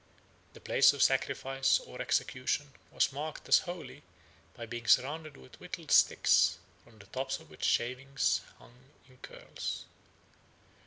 [0.53, 4.01] The place of sacrifice or execution was marked as holy
[4.55, 8.73] by being surrounded with whittled sticks, from the tops of which shavings hung
[9.07, 9.85] in curls.